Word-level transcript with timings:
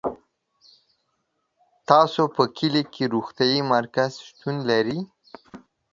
تاسو 1.89 2.21
په 2.35 2.43
کلي 2.57 2.83
کي 2.93 3.03
روغتيايي 3.13 3.61
مرکز 3.73 4.11
شتون 4.25 4.55
لری 4.69 4.99